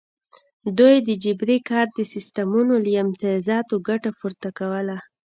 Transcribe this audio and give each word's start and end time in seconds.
دوی 0.77 0.95
د 1.07 1.09
جبري 1.23 1.57
کار 1.69 1.87
د 1.97 1.99
سیستمونو 2.13 2.73
له 2.85 2.91
امتیازاتو 3.03 3.75
ګټه 3.87 4.11
پورته 4.19 4.49
کوله. 4.59 4.97